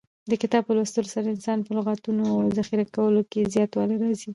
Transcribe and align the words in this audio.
د 0.29 0.33
کتاب 0.41 0.61
په 0.65 0.73
لوستلو 0.77 1.13
سره 1.13 1.23
د 1.25 1.29
انسان 1.35 1.59
په 1.65 1.71
لغتونو 1.77 2.23
او 2.33 2.39
ذخیره 2.57 2.85
کې 3.31 3.41
زیاتوالی 3.53 3.95
راځي. 4.03 4.29